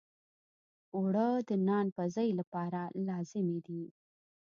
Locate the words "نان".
1.67-1.87